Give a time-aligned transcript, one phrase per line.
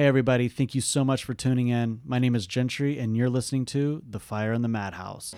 [0.00, 0.48] Hey, everybody.
[0.48, 2.00] Thank you so much for tuning in.
[2.06, 5.34] My name is Gentry, and you're listening to The Fire in the Madhouse.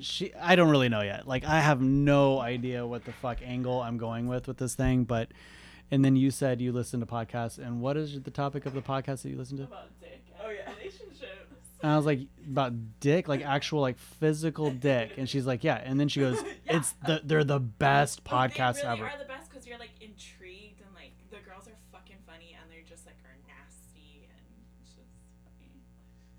[0.00, 1.28] And she, I don't really know yet.
[1.28, 5.04] Like, I have no idea what the fuck angle I'm going with with this thing.
[5.04, 5.28] But,
[5.90, 7.58] and then you said you listen to podcasts.
[7.58, 9.64] And what is the topic of the podcast that you listen to?
[9.64, 10.70] about dick Oh, yeah.
[10.78, 11.26] relationships.
[11.82, 15.12] And I was like, about dick, like actual, like physical dick.
[15.18, 15.82] And she's like, yeah.
[15.84, 16.76] And then she goes, Yeah.
[16.78, 19.10] it's the, they're the best They podcasts really ever.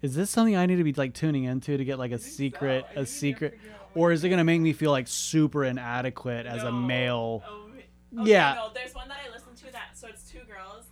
[0.02, 2.30] Is this something I need to be like tuning into to get like a so.
[2.30, 5.08] secret, I a secret, you're figuring out or is it gonna make me feel like
[5.08, 7.44] super inadequate as a male?
[7.48, 8.56] Oh, okay, Yeah.
[8.56, 10.86] No, there's one that I listen to that so it's two girls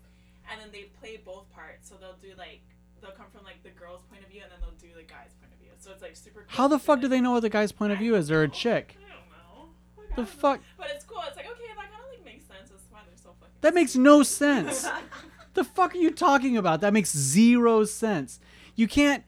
[0.52, 1.90] and then they play both parts.
[1.90, 2.62] So they'll do like
[3.02, 5.34] they'll come from like the girl's point of view and then they'll do the guy's
[5.40, 5.70] point of view.
[5.80, 6.42] So it's like super.
[6.42, 8.28] Cool How the fuck do they know what the guy's point of view is?
[8.28, 8.98] They're a chick.
[8.98, 9.70] I don't know.
[9.98, 10.62] Like, The fuck?
[10.78, 11.24] But it's cool.
[11.28, 12.70] It's like okay, that kind of like makes sense.
[12.70, 13.56] That's why they're so fucking.
[13.62, 14.88] That makes no sense.
[15.54, 16.82] the fuck are you talking about?
[16.82, 18.40] That makes zero sense.
[18.80, 19.24] You can't.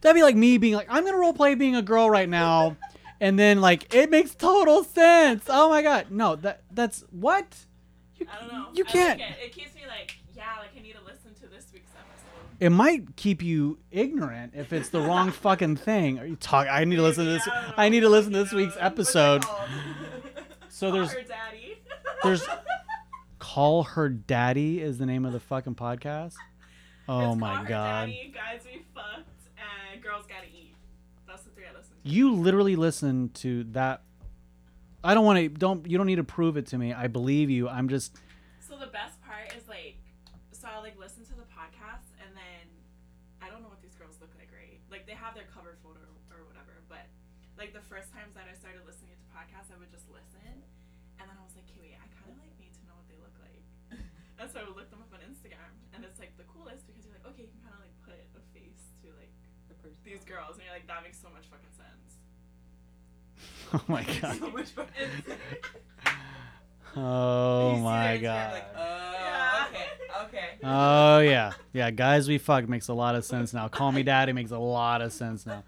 [0.00, 2.76] That'd be like me being like, I'm gonna role play being a girl right now,
[3.20, 5.44] and then like it makes total sense.
[5.48, 7.46] Oh my god, no, that that's what.
[8.16, 8.68] You, I don't know.
[8.72, 9.20] You can't.
[9.20, 9.36] Like it.
[9.46, 12.56] it keeps me like, yeah, like I need to listen to this week's episode.
[12.60, 16.18] It might keep you ignorant if it's the wrong fucking thing.
[16.18, 16.70] Are you talking?
[16.72, 17.46] I need to listen to this.
[17.46, 19.44] I I need to listen to this week's episode.
[20.70, 21.78] So there's- Call her daddy.
[22.22, 22.46] there's-
[23.38, 26.34] Call her daddy is the name of the fucking podcast.
[27.08, 28.06] Oh It's my god.
[28.06, 30.74] Daddy, guys, we fucked, and girls gotta eat.
[31.26, 32.08] That's the three I listen to.
[32.08, 34.02] You literally listen to that.
[35.04, 35.48] I don't want to.
[35.48, 36.92] Don't you don't need to prove it to me.
[36.92, 37.68] I believe you.
[37.68, 38.16] I'm just.
[38.58, 39.98] So the best part is like,
[40.50, 42.66] so I like listen to the podcast, and then
[43.38, 44.82] I don't know what these girls look like, right?
[44.90, 46.02] Like they have their cover photo
[46.34, 47.06] or whatever, but
[47.54, 50.42] like the first times that I started listening to podcasts, I would just listen,
[51.22, 53.06] and then I was like, okay, wait, I kind of like need to know what
[53.06, 53.62] they look like,
[54.42, 57.05] and so I would look them up on Instagram, and it's like the coolest because
[57.30, 59.32] okay, you can kind of like put a face to like
[59.68, 59.98] The person.
[60.04, 62.18] these girls, and you're like, that makes so much fucking sense.
[63.74, 64.38] Oh my god.
[64.38, 64.86] So much fun.
[66.98, 68.52] Oh my god.
[68.54, 69.66] Like, oh, Yeah.
[69.72, 69.86] okay,
[70.24, 70.48] okay.
[70.64, 71.90] Oh yeah, yeah.
[71.90, 73.68] Guys, we fuck makes a lot of sense now.
[73.68, 75.62] Call me daddy makes a lot of sense now.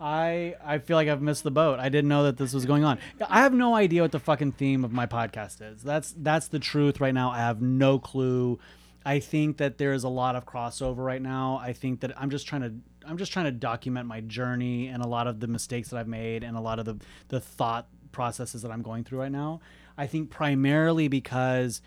[0.00, 1.80] I I feel like I've missed the boat.
[1.80, 2.98] I didn't know that this was going on.
[3.28, 5.82] I have no idea what the fucking theme of my podcast is.
[5.82, 7.30] That's that's the truth right now.
[7.30, 8.60] I have no clue.
[9.04, 11.60] I think that there is a lot of crossover right now.
[11.62, 12.72] I think that I'm just trying to
[13.06, 16.08] I'm just trying to document my journey and a lot of the mistakes that I've
[16.08, 16.98] made and a lot of the
[17.28, 19.60] the thought processes that I'm going through right now.
[19.96, 21.82] I think primarily because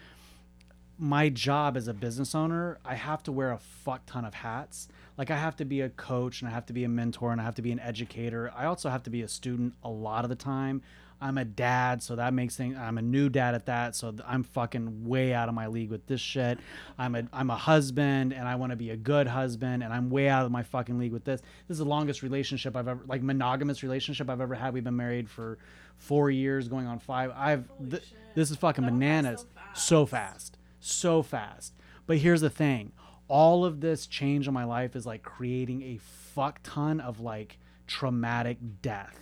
[0.98, 4.88] my job as a business owner, I have to wear a fuck ton of hats.
[5.18, 7.40] Like I have to be a coach and I have to be a mentor and
[7.40, 8.52] I have to be an educator.
[8.56, 10.82] I also have to be a student a lot of the time.
[11.26, 12.78] I'm a dad, so that makes things.
[12.78, 16.06] I'm a new dad at that, so I'm fucking way out of my league with
[16.08, 16.60] this shit.
[16.98, 20.10] I'm a I'm a husband and I want to be a good husband, and I'm
[20.10, 21.42] way out of my fucking league with this.
[21.68, 24.74] This is the longest relationship I've ever like monogamous relationship I've ever had.
[24.74, 25.58] We've been married for
[25.98, 27.32] four years, going on five.
[27.36, 28.04] I've th-
[28.36, 29.46] this is fucking That went by bananas.
[29.74, 30.32] so So fast.
[30.36, 31.74] fast, so fast.
[32.08, 32.92] But here's the thing:
[33.28, 37.58] all of this change in my life is like creating a fuck ton of like
[37.88, 39.20] traumatic death.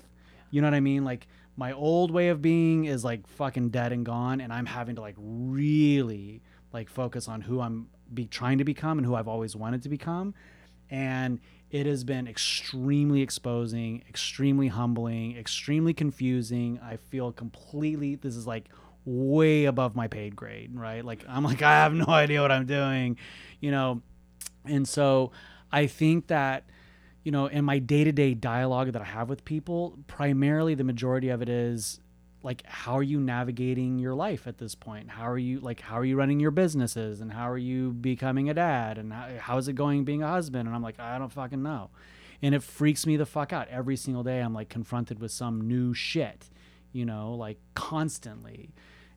[0.52, 1.04] You know what I mean?
[1.04, 4.96] Like my old way of being is like fucking dead and gone, and I'm having
[4.96, 6.42] to like really
[6.72, 9.90] like focus on who I'm be trying to become and who I've always wanted to
[9.90, 10.34] become.
[10.90, 11.40] And
[11.72, 16.80] it has been extremely exposing, extremely humbling, extremely confusing.
[16.84, 18.70] I feel completely this is like
[19.06, 21.04] way above my paid grade, right?
[21.04, 23.18] Like I'm like I have no idea what I'm doing,
[23.60, 24.02] you know.
[24.66, 25.32] And so
[25.72, 26.66] I think that
[27.24, 31.42] you know, in my day-to-day dialogue that I have with people, primarily the majority of
[31.42, 32.00] it is
[32.44, 35.10] like how are you navigating your life at this point?
[35.10, 38.50] How are you like how are you running your businesses and how are you becoming
[38.50, 40.68] a dad and how, how is it going being a husband?
[40.68, 41.90] And I'm like I don't fucking know.
[42.42, 44.42] And it freaks me the fuck out every single day.
[44.42, 46.50] I'm like confronted with some new shit,
[46.92, 48.74] you know, like constantly.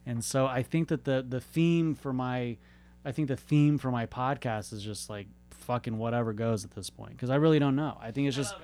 [0.06, 2.59] And so I think that the the theme for my
[3.05, 5.26] I think the theme for my podcast is just like
[5.66, 7.98] fucking whatever goes at this point because I really don't know.
[8.00, 8.60] I think it's just it.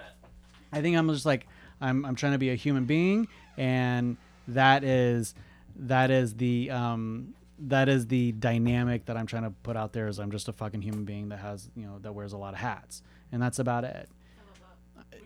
[0.73, 1.47] I think I'm just like
[1.81, 4.17] I'm I'm trying to be a human being and
[4.49, 5.35] that is
[5.77, 10.09] that is the um that is the dynamic that I'm trying to put out there
[10.09, 12.55] is I'm just a fucking human being that has, you know, that wears a lot
[12.55, 13.03] of hats.
[13.31, 14.09] And that's about it.
[15.03, 15.17] I.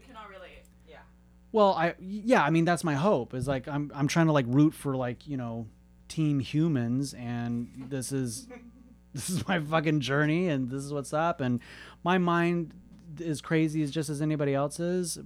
[1.53, 3.33] Well, I yeah, I mean that's my hope.
[3.35, 5.67] Is like I'm I'm trying to like root for like you know
[6.09, 8.47] team humans, and this is
[9.17, 11.61] this is my fucking journey, and this is what's up, and
[12.05, 12.75] my mind
[13.19, 15.19] is crazy as just as anybody else's.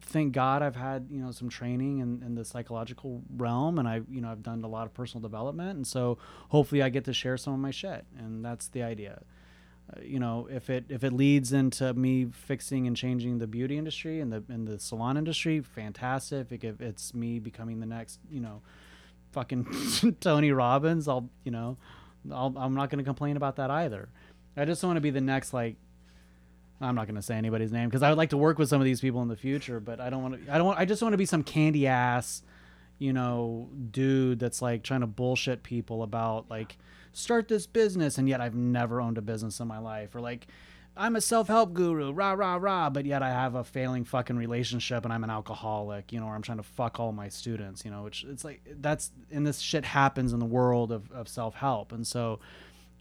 [0.00, 4.00] Thank God I've had you know some training in, in the psychological realm, and I
[4.10, 6.18] you know I've done a lot of personal development, and so
[6.48, 9.22] hopefully I get to share some of my shit, and that's the idea.
[9.90, 13.78] Uh, you know if it if it leads into me fixing and changing the beauty
[13.78, 16.64] industry and the and the salon industry fantastic.
[16.64, 18.62] If it's me becoming the next you know
[19.30, 21.78] fucking Tony Robbins I'll you know
[22.32, 24.08] I'll, I'm not going to complain about that either.
[24.56, 25.76] I just want to be the next like
[26.80, 28.80] I'm not going to say anybody's name because I would like to work with some
[28.80, 30.84] of these people in the future but I don't want to I don't want I
[30.84, 32.42] just want to be some candy ass
[32.98, 36.76] you know dude that's like trying to bullshit people about like
[37.12, 40.46] start this business and yet I've never owned a business in my life or like
[40.98, 45.04] I'm a self-help guru, rah rah rah, but yet I have a failing fucking relationship
[45.04, 47.90] and I'm an alcoholic, you know, or I'm trying to fuck all my students, you
[47.92, 51.92] know, which it's like that's and this shit happens in the world of, of self-help.
[51.92, 52.40] And so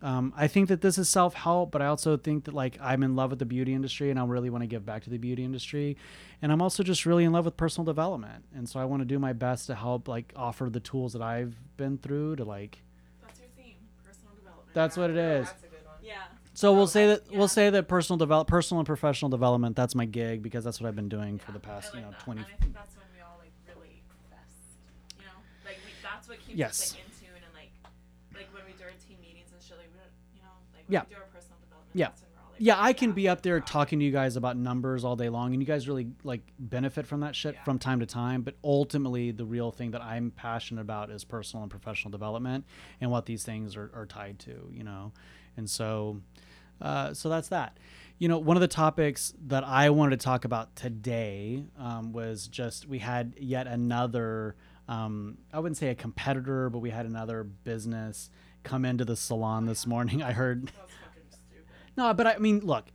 [0.04, 3.16] um, I think that this is self-help, but I also think that like I'm in
[3.16, 5.44] love with the beauty industry and I really want to give back to the beauty
[5.44, 5.98] industry.
[6.40, 8.46] And I'm also just really in love with personal development.
[8.56, 11.24] And so I want to do my best to help like offer the tools that
[11.24, 12.84] I've been through to like
[13.26, 13.74] That's your theme,
[14.06, 14.76] personal development.
[14.76, 15.48] that's what it is.
[15.48, 15.52] Is.
[15.52, 15.96] That's a good one.
[16.04, 16.14] yeah.
[16.58, 17.38] So we'll oh, say that Yeah.
[17.38, 20.88] we'll say that personal develop personal and professional development that's my gig because that's what
[20.88, 22.20] I've been doing for the past, I you know, that.
[22.22, 24.58] 20 And I think that's when we all like really invest.
[25.20, 26.82] You know, like we, that's what keeps Yes.
[26.82, 27.70] us like in tune and like
[28.34, 29.78] like when we do our team meetings and shit.
[29.78, 31.04] Like we, don't- you know, like Yeah.
[31.08, 31.94] we do our personal development.
[31.94, 32.08] Yeah.
[32.08, 34.36] That's when we're all, like, Yeah, I can be up there talking to you guys
[34.36, 37.64] about numbers all day long and you guys really like benefit from that shit Yeah.
[37.66, 41.62] from time to time, but ultimately the real thing that I'm passionate about is personal
[41.62, 42.66] and professional development
[43.00, 45.14] and what these things are, are tied to, you know.
[45.56, 46.22] And so
[46.82, 47.78] uh, so that's that.
[48.20, 52.48] You know, one of the topics that I wanted to talk about today um, was
[52.48, 54.56] just we had yet another,
[54.88, 58.30] um, I wouldn't say a competitor, but we had another business
[58.64, 60.24] come into the salon this morning.
[60.24, 61.66] I heard That was fucking stupid.
[61.96, 62.86] no, but I mean, look,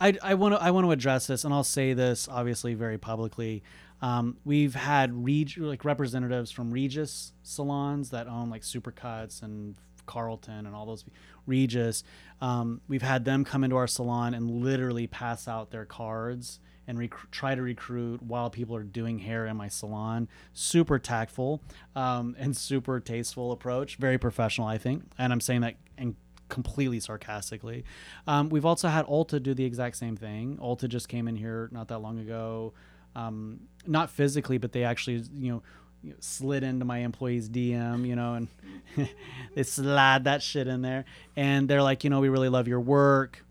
[0.00, 2.98] I I want to I want to address this, and I'll say this obviously very
[2.98, 3.64] publicly.
[4.00, 9.74] Um, we've had reg- like representatives from Regis salons that own like Supercuts and
[10.08, 11.04] Carlton and all those
[11.46, 12.02] Regis.
[12.40, 16.58] Um, we've had them come into our salon and literally pass out their cards
[16.88, 20.28] and rec- try to recruit while people are doing hair in my salon.
[20.52, 21.62] Super tactful
[21.94, 23.96] um, and super tasteful approach.
[23.96, 25.04] Very professional, I think.
[25.18, 26.16] And I'm saying that and
[26.48, 27.84] completely sarcastically.
[28.26, 30.58] Um, we've also had Ulta do the exact same thing.
[30.60, 32.72] Ulta just came in here not that long ago,
[33.14, 35.62] um, not physically, but they actually, you know,
[36.02, 38.48] you know, slid into my employee's DM, you know, and
[39.54, 41.04] they slide that shit in there.
[41.36, 43.44] And they're like, you know, we really love your work.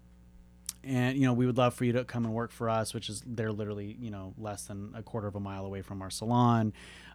[0.84, 3.10] And, you know, we would love for you to come and work for us, which
[3.10, 6.10] is they're literally, you know, less than a quarter of a mile away from our
[6.10, 6.72] salon.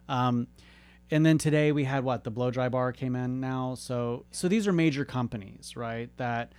[0.07, 0.47] Um,
[1.11, 4.47] and then today we had what the blow dry bar came in now so so
[4.47, 6.53] these are major companies right that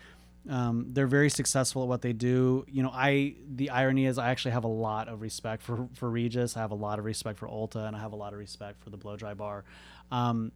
[0.50, 4.29] um, they're very successful at what they do you know i the irony is i
[4.31, 7.38] actually have a lot of respect for for regis i have a lot of respect
[7.38, 9.64] for ulta and i have a lot of respect for the blow dry bar
[10.12, 10.52] um,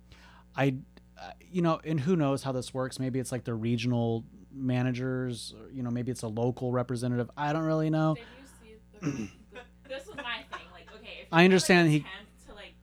[0.56, 0.74] i
[1.20, 5.54] uh, you know and who knows how this works maybe it's like the regional managers
[5.58, 9.20] or, you know maybe it's a local representative i don't really know Did you see
[9.20, 10.66] the, the, this was my thing.
[10.72, 12.74] Like, okay, if I understand Like, he- to like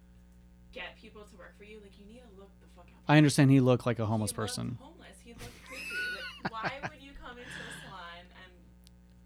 [0.74, 3.14] get people to work for you, like you need to look the fuck out.
[3.14, 5.18] i understand he looked like a homeless person Homeless.
[5.24, 5.84] He looked crazy.
[6.44, 8.52] Like, why would you come into a salon and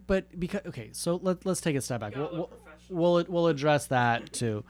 [0.09, 2.49] but because okay so let, let's take a step back We'll- we'll-
[2.89, 4.65] we'll we'll address that too.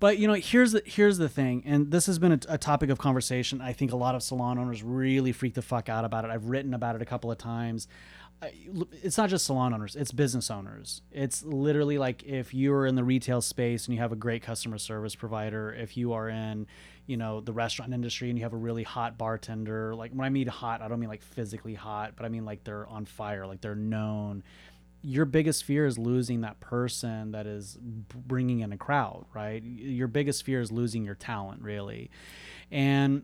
[0.00, 2.90] But you know, here's the here's the thing, and this has been a, a topic
[2.90, 3.60] of conversation.
[3.62, 6.30] I think a lot of salon owners really freak the fuck out about it.
[6.30, 7.88] I've written about it a couple of times.
[9.02, 11.00] It's not just salon owners; it's business owners.
[11.10, 14.42] It's literally like if you are in the retail space and you have a great
[14.42, 15.72] customer service provider.
[15.72, 16.66] If you are in,
[17.06, 19.94] you know, the restaurant industry and you have a really hot bartender.
[19.94, 22.64] Like when I mean hot, I don't mean like physically hot, but I mean like
[22.64, 24.42] they're on fire, like they're known
[25.04, 29.62] your biggest fear is losing that person that is bringing in a crowd, right?
[29.62, 32.10] Your biggest fear is losing your talent, really.
[32.70, 33.22] And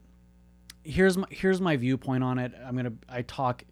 [0.85, 2.53] here's my here's my viewpoint on it.
[2.65, 3.65] I'm gonna I talk.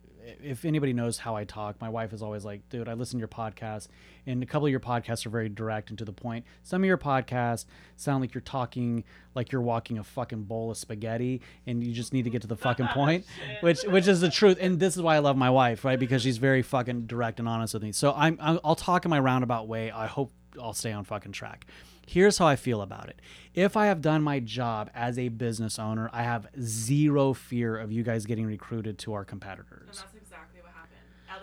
[0.43, 3.21] If anybody knows how I talk, my wife is always like, "Dude, I listen to
[3.21, 3.89] your podcast,
[4.27, 6.45] and a couple of your podcasts are very direct and to the point.
[6.63, 7.65] Some of your podcasts
[7.97, 9.05] sound like you're talking
[9.35, 12.49] like you're walking a fucking bowl of spaghetti, and you just need to get to
[12.49, 13.25] the fucking point."
[13.61, 14.59] which which is the truth.
[14.61, 15.99] And this is why i love my wife right?
[15.99, 17.93] Because she's very fucking direct and honest with me.
[17.93, 19.91] So i'm i'll talk in my roundabout way.
[19.91, 21.67] I hope i'll stay on fucking track.
[22.07, 23.21] Here's how i feel about it.
[23.55, 27.93] If i have done my job as a business owner i have zero fear of
[27.93, 29.87] you guys getting recruited to our competitors.
[30.03, 30.03] That's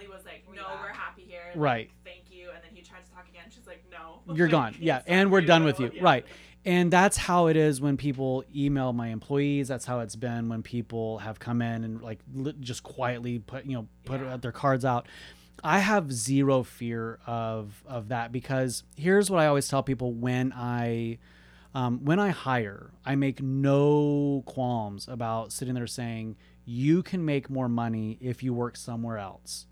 [0.08, 1.40] was like, "No, we're happy here.
[1.54, 1.92] Like, Right.
[2.04, 3.44] Thank you." And then he tried to talk again?
[3.50, 4.22] She's like, no.
[4.36, 4.76] you're Like, gone.
[4.80, 5.92] Yeah, and we're done with you.
[5.94, 6.04] yeah.
[6.04, 6.26] Right.
[6.66, 9.68] And that's how it is when people email my employees.
[9.68, 13.66] That's how it's been when people have come in and like li- just quietly put,
[13.66, 14.38] you know, put Yeah.
[14.38, 15.08] their cards out.
[15.64, 20.54] I have zero fear of of that because here's what I always tell people when
[20.56, 21.20] I
[21.76, 26.36] um, when I hire, I make no qualms about sitting there saying
[26.66, 29.68] you can make more money if you work somewhere else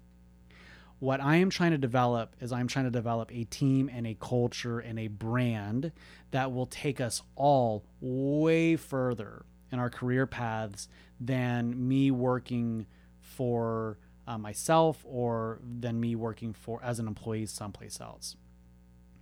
[1.04, 4.16] what I am trying to develop is I'm trying to develop a team and a
[4.22, 5.92] culture and a brand
[6.32, 10.88] that will take us all way further in our career paths
[11.20, 12.86] than me working
[13.20, 18.38] for uh, myself or than me working for as an employee someplace else.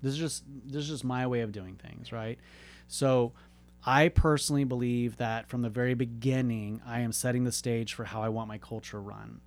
[0.04, 2.38] This is just this is just my way of doing things, right?
[2.88, 3.34] So
[3.84, 8.22] I personally believe that from the very beginning, I am setting the stage for how
[8.22, 9.42] I want my culture run.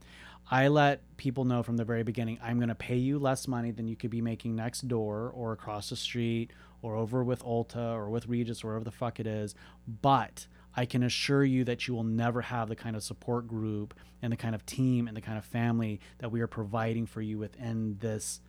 [0.50, 3.70] I let people know from the very beginning I'm going to pay you less money
[3.70, 7.94] than you could be making next door or across the street or over with Ulta
[7.94, 9.54] or with Regis or wherever the fuck it is.
[10.02, 10.46] But
[10.76, 14.32] I can assure you that you will never have the kind of support group and
[14.32, 17.38] the kind of team and the kind of family that we are providing for you
[17.38, 18.40] within this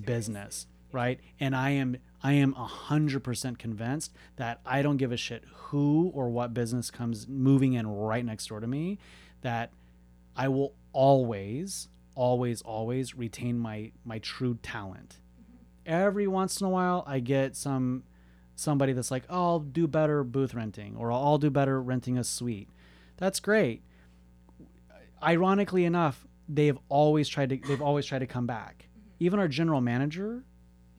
[0.00, 5.12] business right and i am i am a hundred percent convinced that i don't give
[5.12, 8.98] a shit who or what business comes moving in right next door to me
[9.42, 9.70] that
[10.36, 15.18] i will always always always retain my my true talent.
[15.86, 18.04] Every once in a while i get some
[18.56, 22.24] somebody that's like oh i'll do better booth renting or i'll do better renting a
[22.24, 22.68] suite.
[23.16, 23.82] That's great.
[25.22, 28.88] Ironically enough they've always tried to they've always tried to come back.
[29.18, 30.44] Even our general manager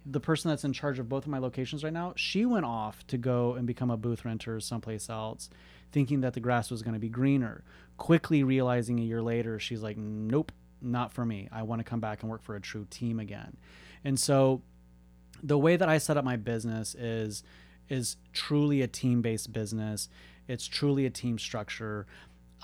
[0.05, 3.05] the person that's in charge of both of my locations right now she went off
[3.07, 5.49] to go and become a booth renter someplace else
[5.95, 7.63] thinking that the grass was going to be greener.
[7.95, 11.47] Quickly realizing a year later she's like nope not for me.
[11.53, 13.55] I want to come back and work for a true team again.
[14.03, 14.61] And so
[15.41, 17.43] the way that i set up my business is
[17.87, 20.09] is truly a team-based business.
[20.49, 22.07] It's truly a team structure.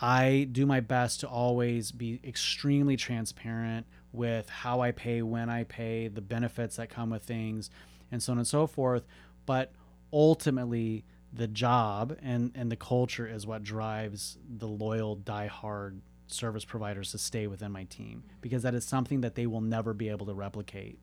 [0.02, 5.64] I do my best to always be extremely transparent with how I pay, when I
[5.64, 7.70] pay, the benefits that come with things,
[8.12, 9.06] and so on and so forth.
[9.46, 9.72] But
[10.12, 17.12] ultimately, the job and, and the culture is what drives the loyal, die-hard service providers
[17.12, 20.26] to stay within my team because that is something that they will never be able
[20.26, 21.00] to replicate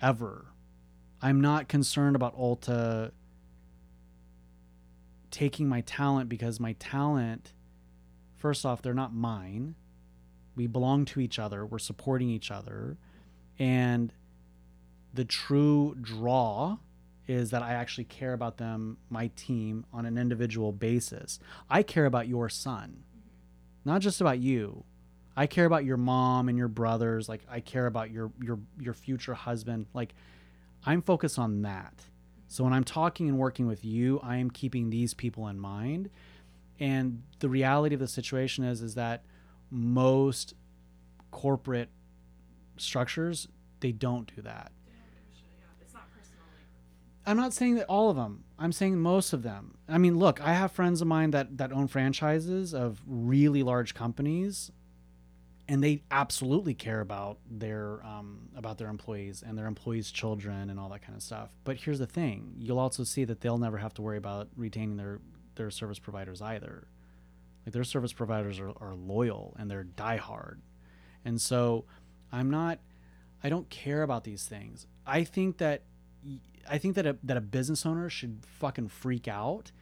[0.00, 0.46] ever.
[1.22, 3.12] I'm not concerned about Ulta
[5.30, 7.52] taking my talent because my talent
[8.44, 9.74] first off, they're not mine.
[10.54, 11.64] We belong to each other.
[11.64, 12.98] We're supporting each other.
[13.58, 14.12] And
[15.14, 16.76] the true draw
[17.26, 21.38] is that I actually care about them, my team, on an individual basis.
[21.70, 23.04] I care about your son,
[23.84, 24.84] not just about you.
[25.36, 27.28] I care about your mom and your brothers.
[27.28, 29.86] Like I care about your your your future husband.
[29.92, 30.14] Like
[30.84, 32.04] I'm focused on that.
[32.46, 36.10] So when I'm talking and working with you, I am keeping these people in mind
[36.80, 39.24] and the reality of the situation is is that
[39.70, 40.54] most
[41.30, 41.88] corporate
[42.76, 43.48] structures
[43.80, 44.72] they don't do that
[47.26, 48.44] i'm not saying that all of them.
[48.58, 49.78] I'm saying most of them.
[49.88, 53.94] I mean look i have friends of mine that that own franchises of really large
[53.94, 54.70] companies
[55.68, 60.78] and they absolutely care about their um, about their employees and their employees children and
[60.78, 61.50] all that kind of stuff.
[61.64, 62.54] But here's the thing.
[62.58, 65.20] You'll also see that they'll never have to worry about retaining their
[65.54, 66.88] their service providers either.
[67.64, 70.58] Like their service providers are, are loyal and they're diehard.
[71.24, 71.86] And so
[72.32, 72.80] i'm not
[73.42, 74.86] i don't care about these things.
[75.06, 75.82] I think that
[76.68, 79.72] i think that a, that a business owner should fucking freak out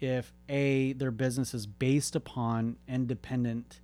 [0.00, 3.80] if a their business is based upon independent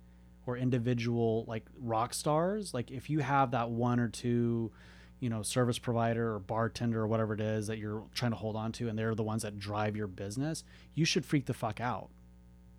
[0.47, 2.73] or individual like rock stars.
[2.73, 4.71] Like if you have that one or two
[5.19, 8.55] you know service provider or bartender or whatever it is that you're trying to hold
[8.55, 11.79] on to and they're the ones that drive your business you should freak the fuck
[11.79, 12.09] out.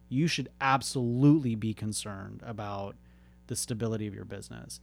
[0.08, 2.96] You should absolutely be concerned about
[3.46, 4.80] the stability of your business.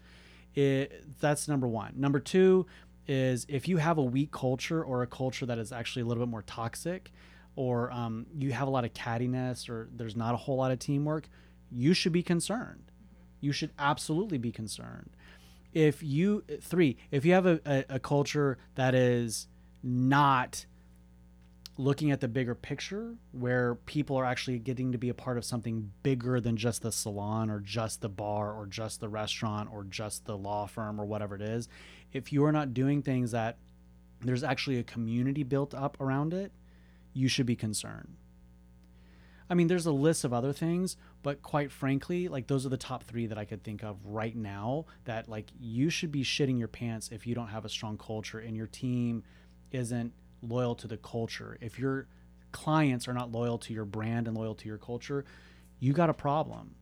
[0.53, 1.93] It, that's number one.
[1.97, 2.65] Number two
[3.07, 6.25] is if you have a weak culture or a culture that is actually a little
[6.25, 7.11] bit more toxic
[7.55, 10.79] or um, you have a lot of cattiness or there's not a whole lot of
[10.79, 11.29] teamwork
[11.71, 12.91] you should be concerned.
[13.41, 15.11] You should absolutely be concerned.
[15.73, 19.47] If you three if you have a, a, a culture that is
[19.83, 20.65] not
[21.77, 25.43] looking at the bigger picture where people are actually getting to be a part of
[25.43, 29.83] something bigger than just the salon or just the bar or just the restaurant or
[29.83, 31.67] just the law firm or whatever it is
[32.15, 33.57] if you are not doing things that
[34.21, 36.51] there's actually a community built up around it
[37.13, 38.15] you should be concerned
[39.49, 42.77] I mean, there's a list of other things, but quite frankly, like those are the
[42.77, 46.57] top three that I could think of right now that like you should be shitting
[46.57, 49.23] your pants if you don't have a strong culture and your team
[49.71, 51.57] isn't loyal to the culture.
[51.61, 52.07] If your
[52.51, 55.25] clients are not loyal to your brand and loyal to your culture,
[55.79, 56.75] you got a problem.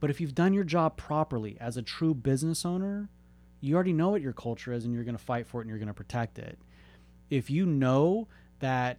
[0.00, 3.10] But if you've done your job properly as a true business owner,
[3.60, 5.70] you already know what your culture is and you're going to fight for it and
[5.70, 6.58] you're going to protect it.
[7.30, 8.28] If you know
[8.60, 8.98] that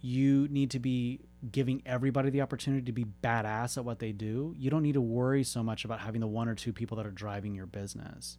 [0.00, 4.54] you need to be giving everybody the opportunity to be badass at what they do,
[4.58, 7.06] you don't need to worry so much about having the one or two people that
[7.06, 8.38] are driving your business.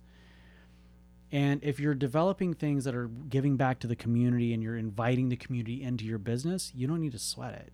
[1.31, 5.29] And if you're developing things that are giving back to the community and you're inviting
[5.29, 7.71] the community into your business, you don't need to sweat it.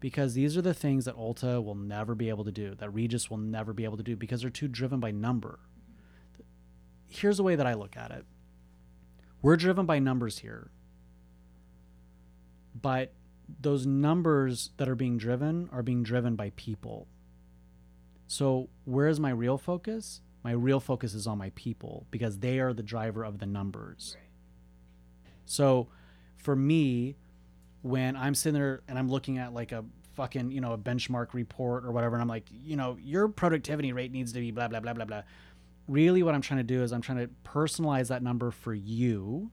[0.00, 3.30] Because these are the things that Ulta will never be able to do, that Regis
[3.30, 5.60] will never be able to do because they're too driven by number.
[7.08, 8.24] Here's the way that I look at it
[9.42, 10.70] we're driven by numbers here.
[12.80, 13.12] But
[13.60, 17.06] those numbers that are being driven are being driven by people.
[18.26, 20.20] So, where is my real focus?
[20.42, 24.16] My real focus is on my people because they are the driver of the numbers.
[24.16, 25.32] Right.
[25.44, 25.88] So,
[26.36, 27.16] for me,
[27.82, 29.84] when I'm sitting there and I'm looking at like a
[30.14, 33.92] fucking, you know, a benchmark report or whatever, and I'm like, you know, your productivity
[33.92, 35.22] rate needs to be blah, blah, blah, blah, blah.
[35.88, 39.50] Really, what I'm trying to do is I'm trying to personalize that number for you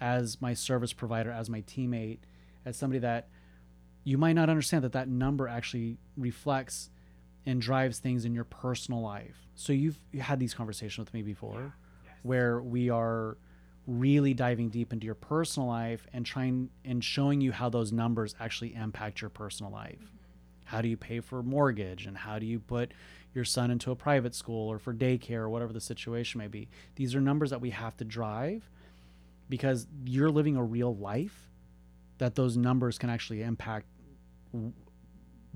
[0.00, 2.20] as my service provider, as my teammate,
[2.64, 3.28] as somebody that
[4.04, 6.88] you might not understand that that number actually reflects
[7.44, 9.46] and drives things in your personal life.
[9.54, 11.74] So you've had these conversations with me before
[12.04, 12.14] Yes.
[12.22, 13.36] where we are
[13.86, 18.34] really diving deep into your personal life and trying and showing you how those numbers
[18.40, 19.98] actually impact your personal life.
[19.98, 20.16] Mm-hmm.
[20.64, 22.92] How do you pay for mortgage and how do you put
[23.34, 26.68] your son into a private school or for daycare or whatever the situation may be?
[26.96, 28.70] These are numbers that we have to drive
[29.48, 31.50] because you're living a real life
[32.18, 33.86] that those numbers can actually impact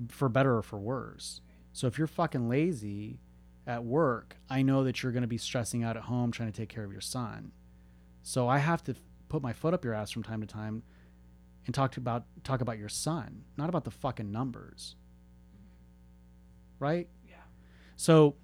[0.09, 1.41] for better or for worse.
[1.73, 3.19] So if you're fucking lazy
[3.67, 6.57] at work, I know that you're going to be stressing out at home trying to
[6.57, 7.51] take care of your son.
[8.23, 8.95] So I have to
[9.29, 10.83] put my foot up your ass from time to time
[11.65, 14.95] and talk about talk about your son, not about the fucking numbers.
[16.79, 17.07] Right?
[17.95, 18.35] So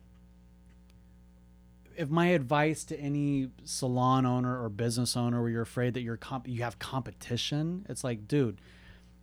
[1.95, 6.17] if my advice to any salon owner or business owner where you're afraid that you're
[6.17, 8.59] comp- you have competition, it's like, dude,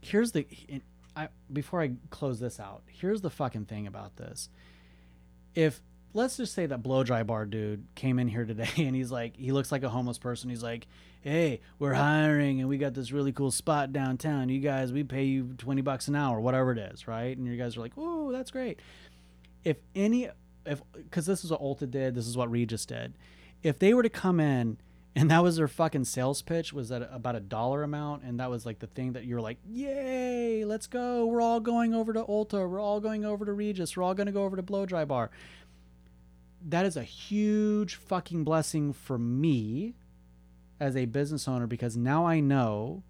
[0.00, 0.46] here's the
[1.16, 4.48] I before I close this out, here's the fucking thing about this.
[5.54, 5.80] If
[6.14, 9.36] let's just say that blow dry bar dude came in here today and he's like
[9.36, 10.50] he looks like a homeless person.
[10.50, 10.86] He's like,
[11.20, 14.48] "Hey, we're hiring and we got this really cool spot downtown.
[14.48, 17.56] You guys, we pay you 20 bucks an hour, whatever it is, right?" And you
[17.56, 18.78] guys are like, "Oh, that's great."
[19.64, 20.28] If any
[20.66, 23.14] if cuz this is what Ulta did, this is what Regis did.
[23.62, 24.78] If they were to come in
[25.16, 28.50] and that was their fucking sales pitch was at about a dollar amount and that
[28.50, 31.26] was like the thing that you're like yay let's go.
[31.26, 32.68] We're all going over to ulta.
[32.68, 33.96] We're all going over to regis.
[33.96, 35.30] We're all going to go over to blow dry bar.
[36.60, 39.94] That is a huge fucking blessing for me
[40.80, 43.02] as a business owner because now i know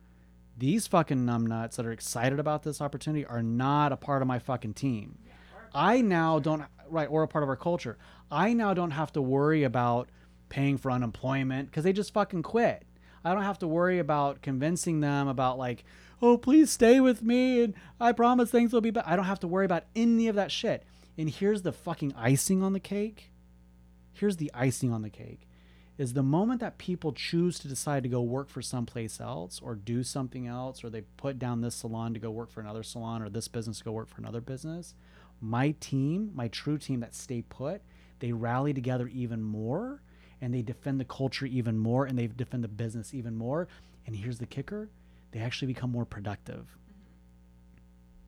[0.57, 4.39] these fucking numbnuts that are excited about this opportunity are not a part of my
[4.39, 5.19] fucking team
[5.75, 7.99] I now don't right or a part of our culture.
[8.31, 10.09] I now don't have to worry about
[10.49, 12.85] paying for unemployment because they just fucking quit.
[13.25, 15.85] I don't have to worry about convincing them about like,
[16.23, 19.09] oh please stay with me and I promise things will be better.
[19.09, 20.85] I don't have to worry about any of that shit.
[21.17, 23.31] And here's the fucking icing on the cake.
[24.13, 25.49] Here's the icing on the cake.
[25.97, 29.75] Is the moment that people choose to decide to go work for someplace else or
[29.75, 33.21] do something else or they put down this salon to go work for another salon
[33.21, 34.95] or this business to go work for another business,
[35.41, 37.83] my team, my true team that stay put,
[38.21, 40.03] they rally together even more
[40.41, 43.69] and they defend the culture even more and they defend the business even more.
[44.07, 44.89] And here's the kicker
[45.33, 46.77] they actually become more productive.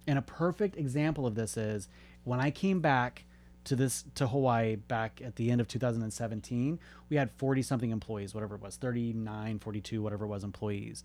[0.06, 1.88] And a perfect example of this is
[2.24, 3.24] when I came back
[3.64, 8.34] to this to Hawaii back at the end of 2017, we had 40 something employees,
[8.34, 11.04] whatever it was, 39, 42, whatever it was employees.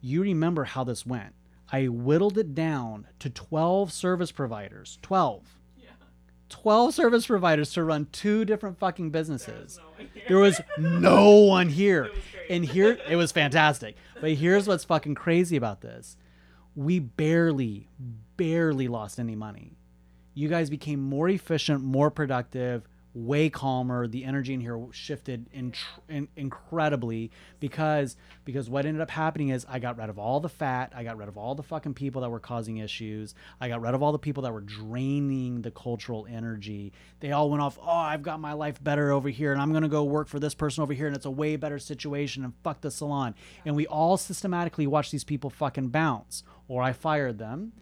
[0.00, 1.34] You remember how this went.
[1.70, 4.98] I whittled it down to 12 service providers.
[5.02, 5.44] 12.
[5.78, 5.90] Yeah.
[6.48, 9.78] 12 service providers to run two different fucking There was businesses.
[9.78, 10.24] no one here.
[10.28, 12.10] There was no one here.
[12.48, 13.96] And here it was fantastic.
[14.20, 16.16] But here's what's fucking crazy about this.
[16.74, 17.88] We barely,
[18.36, 19.76] barely lost any money.
[20.34, 24.06] You guys became more efficient, more productive, way calmer.
[24.06, 25.74] The energy in here shifted in,
[26.08, 30.48] in, incredibly because because what ended up happening is I got rid of all the
[30.48, 30.92] fat.
[30.94, 33.34] I got rid of all the fucking people that were causing issues.
[33.60, 36.92] I got rid of all the people that were draining the cultural energy.
[37.20, 37.78] They all went off.
[37.80, 40.54] Oh, I've got my life better over here, and I'm gonna go work for this
[40.54, 42.44] person over here, and it's a way better situation.
[42.44, 43.34] And fuck the salon.
[43.64, 47.72] And we all systematically watch these people fucking bounce, or I fired them.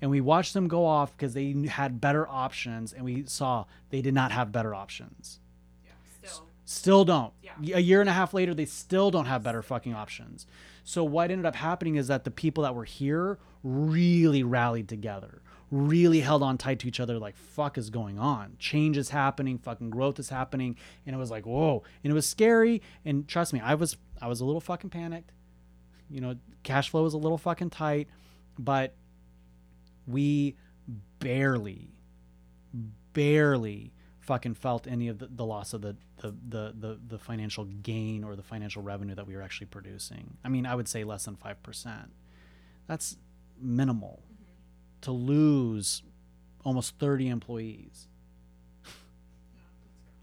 [0.00, 4.02] And we watched them go off because they had better options, and we saw they
[4.02, 5.40] did not have better options.
[5.84, 5.92] Yeah.
[6.20, 6.46] Still.
[6.64, 7.32] Still don't.
[7.42, 7.76] Yeah.
[7.76, 10.46] A year and a half later, they still don't have better fucking options.
[10.84, 15.42] So what ended up happening is that the people that were here really rallied together,
[15.70, 17.18] really held on tight to each other.
[17.18, 18.56] Like fuck is going on?
[18.58, 19.58] Change is happening.
[19.58, 20.76] Fucking growth is happening.
[21.06, 22.82] And it was like whoa, and it was scary.
[23.04, 25.32] And trust me, I was I was a little fucking panicked.
[26.08, 28.08] You know, cash flow was a little fucking tight,
[28.58, 28.94] but
[30.06, 30.56] we
[31.18, 31.88] barely,
[33.12, 37.64] barely fucking felt any of the, the loss of the, the, the, the, the financial
[37.64, 40.36] gain or the financial revenue that we were actually producing.
[40.44, 42.08] I mean, I would say less than 5%.
[42.86, 43.16] That's
[43.60, 44.22] minimal
[45.02, 46.02] to lose
[46.64, 48.08] almost 30 employees.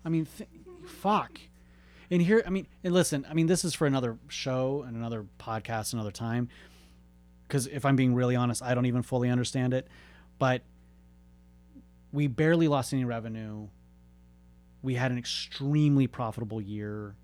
[0.06, 0.50] I mean, th-
[0.86, 1.39] fuck.
[2.12, 5.26] And here, I mean, and listen, I mean, this is for another show and another
[5.39, 6.50] podcast another time.
[7.54, 9.88] Because if I'm being really honest, I don't even fully understand it.
[10.39, 10.63] But
[12.12, 13.68] we barely lost any revenue.
[14.82, 17.16] We had an extremely profitable year.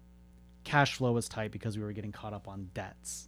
[0.64, 3.28] Cash flow was tight because we were getting caught up on debts,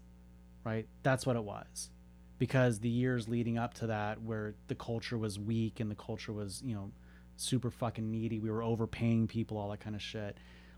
[0.64, 0.88] right?
[1.02, 1.90] That's what it was.
[2.38, 6.34] Because the years leading up to that, where the culture was weak and the culture
[6.34, 6.92] was, you know,
[7.36, 10.38] super fucking needy, we were overpaying people, all that kind of shit.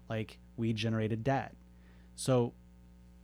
[0.10, 1.54] Like we generated debt.
[2.16, 2.54] So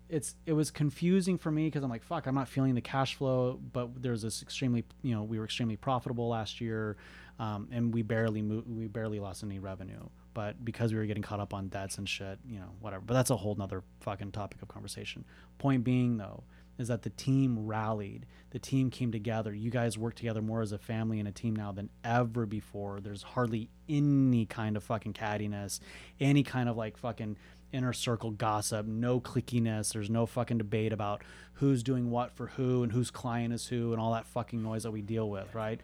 [0.09, 3.15] it's it was confusing for me because I'm like, fuck, I'm not feeling the cash
[3.15, 6.97] flow, but there's this extremely, you know, we were extremely profitable last year,
[7.37, 10.01] um, and we barely mo- we barely lost any revenue,
[10.33, 13.03] but because we were getting caught up on debts and shit, you know, whatever.
[13.05, 15.25] But that's a whole nother fucking topic of conversation.
[15.59, 16.43] Point being though,
[16.79, 19.53] is that the team rallied, the team came together.
[19.53, 23.01] You guys work together more as a family and a team now than ever before.
[23.01, 25.81] There's hardly any kind of fucking cattiness,
[26.19, 27.37] any kind of like fucking
[27.71, 29.93] inner circle gossip, no clickiness.
[29.93, 33.91] There's no fucking debate about who's doing what for who and whose client is who
[33.91, 35.79] and all that fucking noise that we deal with, right?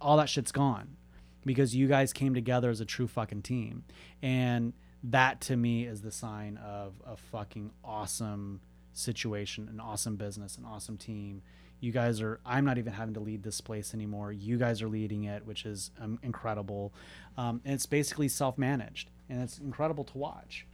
[0.00, 0.96] All that shit's gone
[1.44, 3.84] because you guys came together as a true fucking team.
[4.22, 4.72] And
[5.02, 8.60] that to me is the sign of a fucking awesome
[8.92, 11.42] situation, an awesome business, an awesome team.
[11.80, 14.32] You guys are, I'm not even having to lead this place anymore.
[14.32, 16.92] You guys are leading it, which is um, incredible.
[17.38, 20.66] Um, and it's basically self managed and it's incredible to watch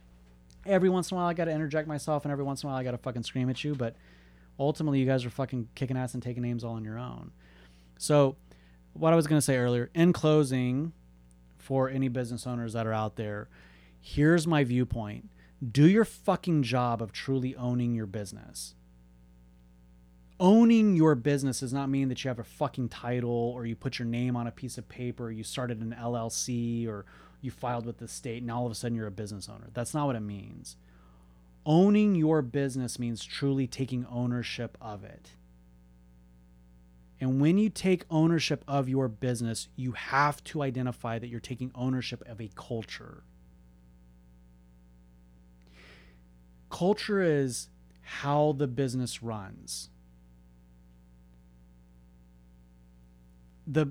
[0.67, 2.71] every once in a while I got to interject myself, and every once in a
[2.71, 3.75] while I got to fucking scream at you.
[3.75, 3.95] But
[4.59, 7.31] ultimately, you guys are fucking kicking ass and taking names all on your own.
[7.97, 8.35] So,
[8.93, 10.93] what I was gonna say earlier, in closing,
[11.57, 13.49] for any business owners that are out there,
[13.99, 15.29] here's my viewpoint:
[15.71, 18.75] do your fucking job of truly owning your business.
[20.39, 23.97] Owning your business does not mean that you have a fucking title or you put
[23.97, 27.05] your name on a piece of paper, you started an LLC or
[27.41, 29.67] you filed with the state and all of a sudden you're a business owner.
[29.73, 30.75] That's not what it means.
[31.65, 35.31] Owning your business means truly taking ownership of it.
[37.19, 41.71] And when you take ownership of your business, you have to identify that you're taking
[41.73, 43.23] ownership of a culture.
[46.69, 47.69] Culture is
[48.01, 49.89] how the business runs.
[53.65, 53.87] The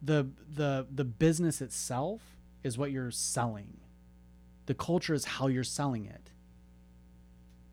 [0.00, 2.31] the the the business itself
[2.62, 3.78] is what you're selling.
[4.66, 6.30] The culture is how you're selling it.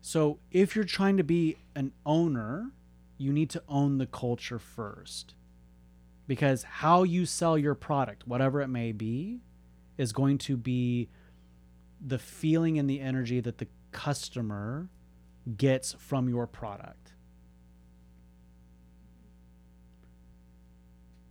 [0.00, 2.72] So if you're trying to be an owner,
[3.18, 5.34] you need to own the culture first.
[6.26, 9.40] Because how you sell your product, whatever it may be,
[9.98, 11.10] is going to be
[12.04, 14.88] the feeling and the energy that the customer
[15.56, 17.12] gets from your product.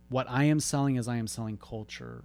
[0.08, 2.24] What I am selling is I am selling culture.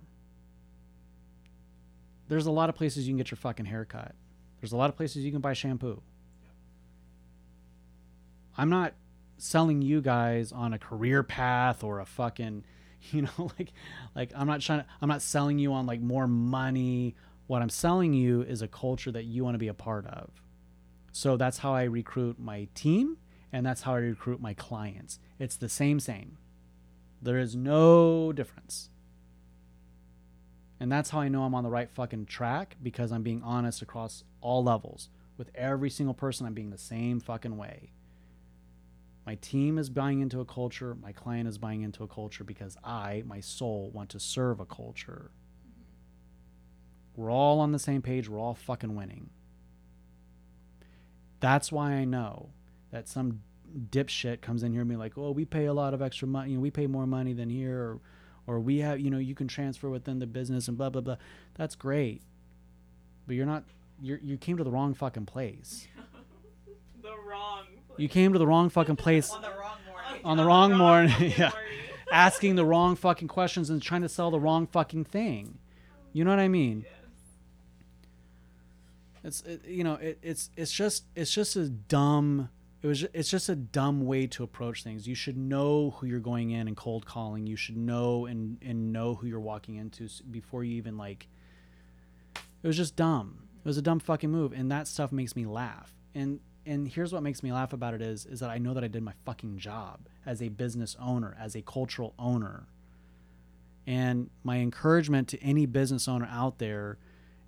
[2.28, 4.16] There's a lot of places you can get your fucking haircut.
[4.60, 6.02] There's a lot of places you can buy shampoo.
[8.58, 8.94] I'm not
[9.38, 12.64] selling you guys on a career path or a fucking,
[13.12, 13.72] you know, like
[14.16, 17.16] like I'm not trying to I'm not selling you on like more money.
[17.48, 20.32] What I'm selling you is a culture that you want to be a part of.
[21.12, 23.18] So that's how I recruit my team
[23.54, 25.20] and that's how I recruit my clients.
[25.38, 26.38] It's the same same.
[27.22, 28.90] There is no difference.
[30.80, 33.82] And that's how I know I'm on the right fucking track because I'm being honest
[33.82, 35.10] across all levels.
[35.38, 37.92] With every single person, I'm being the same fucking way.
[39.26, 42.78] My team is buying into a culture, my client is buying into a culture because
[42.84, 45.32] I, my soul, want to serve a culture.
[47.16, 49.32] We're all on the same page, we're all fucking winning.
[51.40, 52.50] That's why I know
[52.92, 53.42] that some
[53.90, 56.52] dipshit comes in here and be like, "Oh, we pay a lot of extra money.
[56.52, 58.00] You know, we pay more money than here, or,
[58.48, 61.18] or we have, you know, you can transfer within the business and blah blah blah."
[61.56, 62.22] That's great,
[63.28, 63.64] but you're not.
[64.02, 65.88] You you came to the wrong fucking place.
[67.02, 67.66] the wrong.
[67.98, 70.22] You came to the wrong fucking place on the wrong morning.
[70.26, 71.34] on the wrong morning.
[71.38, 71.52] yeah.
[72.12, 75.58] asking the wrong fucking questions and trying to sell the wrong fucking thing.
[76.14, 76.86] You know what I mean?
[76.86, 76.92] Yes.
[79.24, 82.50] It's it, you know it, it's it's just it's just a dumb
[82.86, 85.08] it was it's just a dumb way to approach things.
[85.08, 87.48] You should know who you're going in and cold calling.
[87.48, 91.28] You should know and and know who you're walking into before you even like.
[92.62, 93.48] It was just dumb.
[93.58, 95.96] It was a dumb fucking move, and that stuff makes me laugh.
[96.14, 98.84] And and here's what makes me laugh about it is is that I know that
[98.84, 102.68] I did my fucking job as a business owner, as a cultural owner.
[103.88, 107.00] And my encouragement to any business owner out there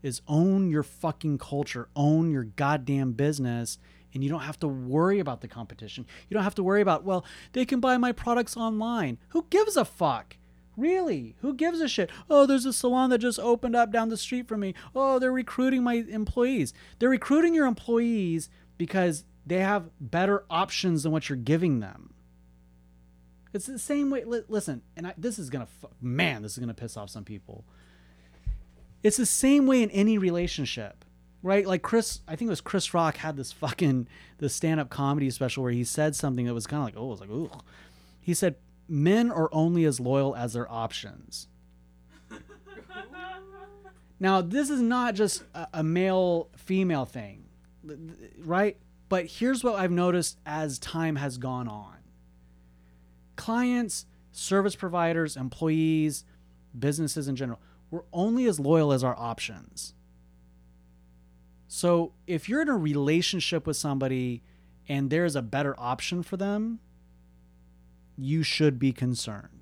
[0.01, 3.77] is own your fucking culture, own your goddamn business,
[4.13, 6.05] and you don't have to worry about the competition.
[6.29, 9.17] You don't have to worry about, well, they can buy my products online.
[9.29, 10.37] Who gives a fuck?
[10.75, 11.35] Really?
[11.41, 12.11] Who gives a shit?
[12.29, 14.75] Oh, there's a salon that just opened up down the street from me.
[14.95, 16.73] Oh, they're recruiting my employees.
[16.99, 22.13] They're recruiting your employees because they have better options than what you're giving them.
[23.53, 24.23] It's the same way.
[24.23, 27.23] Li- listen, and I, this is gonna, fu- man, this is gonna piss off some
[27.23, 27.65] people.
[29.01, 31.05] It's the same way in any relationship,
[31.41, 31.65] right?
[31.65, 35.29] Like Chris, I think it was Chris Rock had this fucking the stand up comedy
[35.29, 37.51] special where he said something that was kind of like, oh, it was like, ooh.
[38.21, 38.55] He said,
[38.89, 41.47] "Men are only as loyal as their options."
[44.19, 47.45] Now, this is not just a, a male female thing,
[48.39, 48.77] right?
[49.09, 51.97] But here's what I've noticed as time has gone on
[53.37, 56.25] clients, service providers, employees,
[56.77, 59.93] businesses in general, we're only as loyal as our options.
[61.67, 64.41] So if you're in a relationship with somebody
[64.87, 66.79] and there's a better option for them,
[68.17, 69.57] you should be concerned.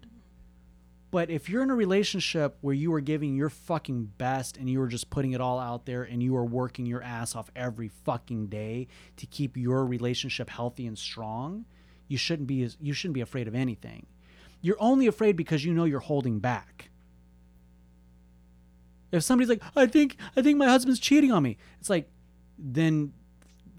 [1.12, 4.82] But if you're in a relationship where you are giving your fucking best and you
[4.82, 7.88] are just putting it all out there and you are working your ass off every
[7.88, 11.66] fucking day to keep your relationship healthy and strong,
[12.08, 14.06] you shouldn't be you shouldn't be afraid of anything.
[14.62, 16.90] You're only afraid because you know you're holding back.
[19.12, 22.10] If somebody's like, "I think I think my husband's cheating on me." It's like
[22.58, 23.14] then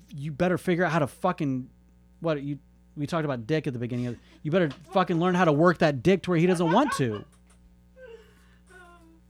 [0.08, 1.68] you better figure out how to fucking
[2.20, 2.58] what you
[2.96, 5.78] we talked about dick at the beginning of you better fucking learn how to work
[5.78, 7.24] that dick to where he doesn't want to.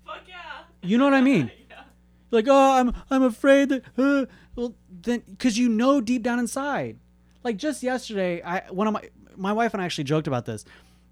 [0.06, 0.34] Fuck yeah.
[0.82, 1.50] You know what I mean?
[1.70, 1.82] yeah.
[2.30, 6.98] like oh i'm i'm afraid that uh, well then because you know deep down inside
[7.42, 10.64] like just yesterday i one of my my wife and i actually joked about this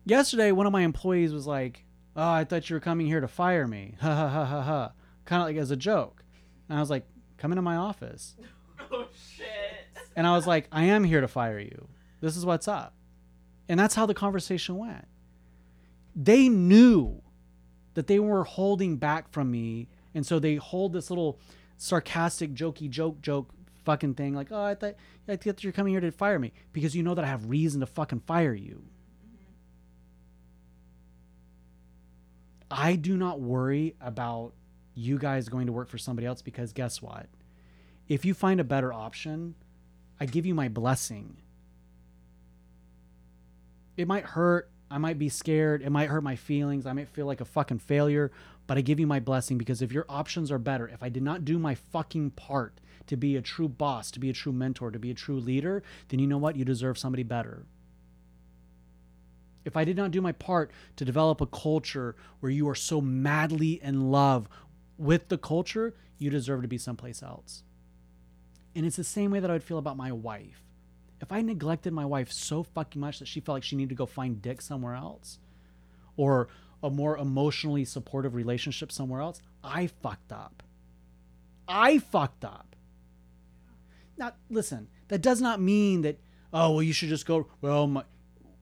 [0.05, 1.85] yesterday one of my employees was like
[2.17, 3.95] oh i thought you were coming here to fire me.
[4.01, 4.93] Ha ha ha ha ha.
[5.25, 6.25] Kind of like as a joke.
[6.69, 7.07] And i was like
[7.39, 8.37] come into my office.
[8.91, 9.47] Oh shit.
[10.15, 11.89] and i was like i am here to fire you.
[12.21, 12.95] This is what's up.
[13.69, 15.07] And that's how the conversation went.
[16.15, 17.23] They knew
[17.95, 21.39] that they were holding back from me and so they hold this little
[21.77, 23.51] sarcastic jokey joke joke
[23.85, 24.95] fucking thing like oh i thought
[25.29, 27.81] i thought you're coming here to fire me because you know that i have reason
[27.81, 28.83] to fucking fire you
[32.75, 34.53] i do not worry about
[34.95, 37.27] you guys going to work for somebody else because guess what
[38.09, 39.55] if you find a better option
[40.21, 41.37] i give you my blessing
[43.97, 44.71] it might hurt.
[44.91, 45.83] I might be scared.
[45.83, 46.87] It might hurt my feelings.
[46.87, 48.31] I might feel like a fucking failure,
[48.67, 51.23] but I give you my blessing because if your options are better, if I did
[51.23, 54.91] not do my fucking part to be a true boss, to be a true mentor,
[54.91, 56.57] to be a true leader, then you know what?
[56.57, 57.67] You deserve somebody better.
[59.65, 63.01] If I did not do my part to develop a culture where you are so
[63.01, 64.49] madly in love
[64.99, 67.63] with the culture, you deserve to be someplace else.
[68.77, 70.65] And it's the same way that I would feel about my wife
[71.25, 73.95] if I neglected my wife so fucking much that she felt like she needed to
[73.95, 75.39] go find dick somewhere else
[76.19, 76.49] or
[76.83, 80.63] a more emotionally supportive relationship somewhere else, I fucked up.
[81.67, 82.77] I fucked up.
[84.19, 86.21] Now, listen, that does not mean that,
[86.53, 88.05] oh, well, you should just go, well, my,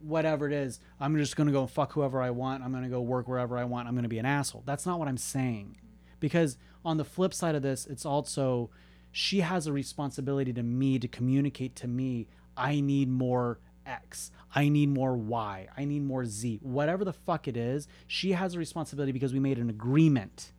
[0.02, 2.62] whatever it is, I'm just going to go fuck whoever I want.
[2.62, 3.88] I'm going to go work wherever I want.
[3.88, 4.62] I'm going to be an asshole.
[4.66, 5.76] That's not what I'm saying.
[6.20, 8.70] Because on the flip side of this, it's also
[9.10, 14.30] she has a responsibility to me to communicate to me I need more X.
[14.54, 15.68] I need more Y.
[15.76, 16.60] I need more Z.
[16.62, 20.52] Whatever the fuck it is, she has a responsibility because we made an agreement.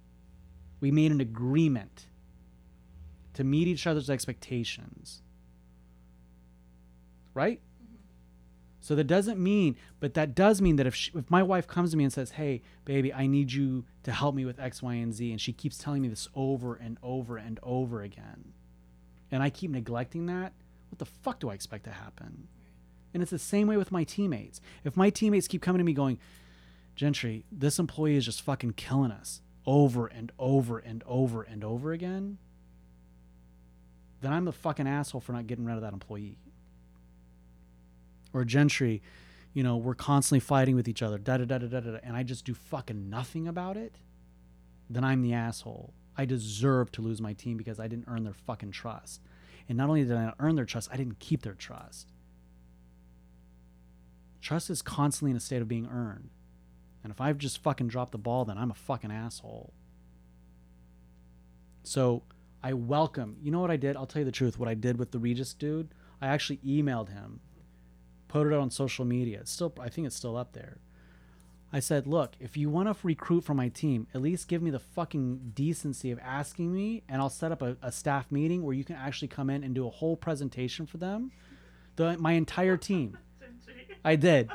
[0.80, 2.08] We made an agreement
[3.34, 5.22] to meet each other's expectations.
[7.34, 7.62] Right?
[8.84, 11.92] So that doesn't mean, but that does mean that if she, if my wife comes
[11.92, 14.96] to me and says, "Hey, baby, I need you to help me with X, Y,
[14.96, 18.52] and Z," and she keeps telling me this over and over and over again,
[19.32, 20.52] and I keep neglecting that,
[20.90, 22.50] what the fuck do I expect to happen?
[23.14, 24.60] And it's the same way with my teammates.
[24.84, 26.20] If my teammates keep coming to me going,
[26.98, 31.94] Gentry, this employee is just fucking killing us over and over and over and over
[31.94, 32.38] again,
[34.20, 36.38] then I'm the fucking asshole for not getting rid of that employee.
[38.34, 39.02] Or Gentry,
[39.54, 42.16] you know, we're constantly fighting with each other, da da da da da da, and
[42.16, 44.00] I just do fucking nothing about it,
[44.90, 45.94] then I'm the asshole.
[46.18, 49.22] I deserve to lose my team because I didn't earn their fucking trust.
[49.68, 52.12] And not only did I not earn their trust, I didn't keep their trust.
[54.42, 56.30] Trust is constantly in a state of being earned.
[57.04, 59.74] And if I've just fucking dropped the ball, then I'm a fucking asshole.
[61.84, 62.24] So
[62.62, 63.38] I welcome.
[63.42, 63.96] You know what I did?
[63.96, 64.58] I'll tell you the truth.
[64.58, 67.40] What I did with the Regis dude, I actually emailed him,
[68.34, 69.42] put it on social media.
[69.42, 70.80] It's still, I think it's still up there.
[71.72, 74.72] I said, look, if you want to recruit for my team, at least give me
[74.72, 78.74] the fucking decency of asking me, and I'll set up a, a staff meeting where
[78.74, 81.32] you can actually come in and do a whole presentation for them,
[81.96, 83.20] the my entire team.
[84.04, 84.50] I did.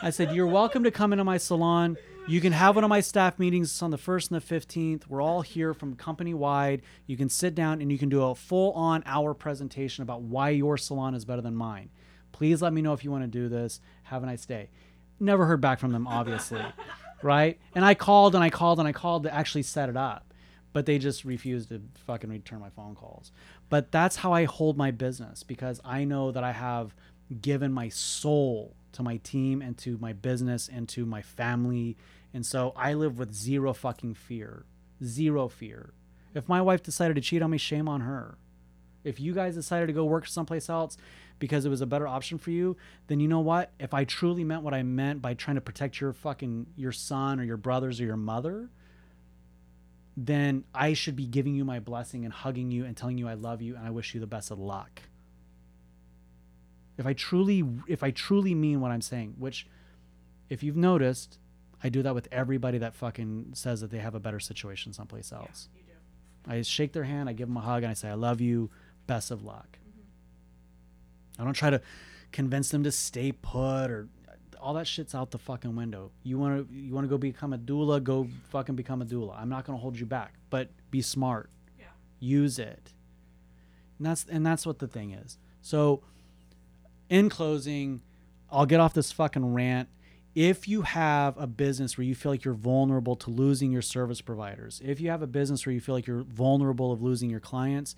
[0.00, 1.96] I said, You're welcome to come into my salon.
[2.28, 5.08] You can have one of my staff meetings It's on the 1st and the 15th.
[5.08, 6.82] We're all here from company wide.
[7.06, 10.50] You can sit down and you can do a full on hour presentation about why
[10.50, 11.90] your salon is better than mine.
[12.36, 13.80] Please let me know if you want to do this.
[14.02, 14.68] Have a nice day.
[15.18, 16.60] Never heard back from them, obviously.
[17.22, 17.58] right?
[17.74, 20.34] And I called and I called and I called to actually set it up,
[20.74, 23.32] but they just refused to fucking return my phone calls.
[23.70, 26.94] But that's how I hold my business because I know that I have
[27.40, 31.96] given my soul to my team and to my business and to my family.
[32.34, 34.66] And so I live with zero fucking fear.
[35.02, 35.94] Zero fear.
[36.34, 38.36] If my wife decided to cheat on me, shame on her.
[39.04, 40.98] If you guys decided to go work someplace else
[41.38, 42.76] because it was a better option for you,
[43.08, 43.70] then you know what?
[43.78, 47.40] If I truly meant what I meant by trying to protect your fucking your son
[47.40, 48.70] or your brothers or your mother,
[50.16, 53.34] then I should be giving you my blessing and hugging you and telling you I
[53.34, 55.02] love you and I wish you the best of luck
[56.98, 59.66] if I truly if I truly mean what I'm saying, which
[60.48, 61.38] if you've noticed,
[61.82, 65.32] I do that with everybody that fucking says that they have a better situation someplace
[65.32, 65.68] else.
[65.74, 66.58] Yeah, you do.
[66.58, 68.70] I shake their hand, I give them a hug, and I say, I love you,
[69.06, 69.78] best of luck.
[71.38, 71.80] I don't try to
[72.32, 74.08] convince them to stay put or
[74.60, 76.10] all that shit's out the fucking window.
[76.22, 79.38] You want to you want to go become a doula, go fucking become a doula.
[79.38, 81.50] I'm not going to hold you back, but be smart.
[81.78, 81.86] Yeah.
[82.18, 82.92] Use it.
[83.98, 85.38] And that's and that's what the thing is.
[85.62, 86.02] So
[87.08, 88.02] in closing,
[88.50, 89.88] I'll get off this fucking rant.
[90.34, 94.20] If you have a business where you feel like you're vulnerable to losing your service
[94.20, 97.40] providers, if you have a business where you feel like you're vulnerable of losing your
[97.40, 97.96] clients,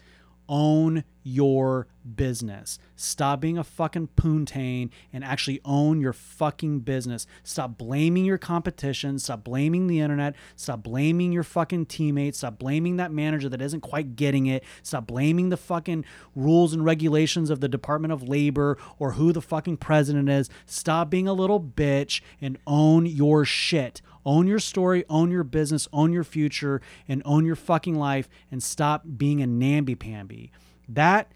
[0.49, 2.79] own your business.
[2.97, 7.27] Stop being a fucking poontang and actually own your fucking business.
[7.43, 9.19] Stop blaming your competition.
[9.19, 10.35] Stop blaming the internet.
[10.57, 12.39] Stop blaming your fucking teammates.
[12.39, 14.65] Stop blaming that manager that isn't quite getting it.
[14.83, 19.43] Stop blaming the fucking rules and regulations of the Department of Labor or who the
[19.43, 20.49] fucking president is.
[20.65, 24.01] Stop being a little bitch and own your shit.
[24.29, 28.63] Own your story, own your business, own your future, and own your fucking life and
[28.63, 30.53] stop being a namby pamby.
[30.87, 31.33] That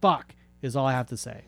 [0.00, 1.44] fuck is all I have to say.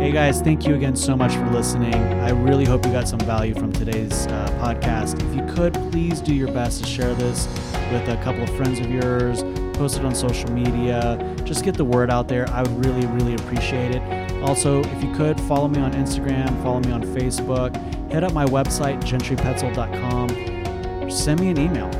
[0.00, 1.94] Hey guys, thank you again so much for listening.
[1.94, 5.22] I really hope you got some value from today's uh, podcast.
[5.30, 7.46] If you could, please do your best to share this
[7.92, 9.44] with a couple of friends of yours,
[9.76, 12.50] post it on social media, just get the word out there.
[12.50, 14.23] I would really, really appreciate it.
[14.44, 17.74] Also, if you could, follow me on Instagram, follow me on Facebook,
[18.12, 21.90] hit up my website, gentrypetzel.com, send me an email.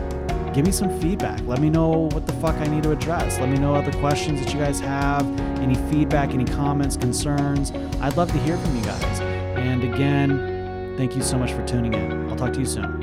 [0.53, 1.41] Give me some feedback.
[1.47, 3.41] Let me know what the fuck I need to address.
[3.41, 5.27] Let me know other questions that you guys have,
[5.59, 7.73] any feedback, any comments, concerns.
[8.01, 9.21] I'd love to hear from you guys.
[9.21, 12.31] And again, thank you so much for tuning in.
[12.31, 12.94] I'll talk to you soon.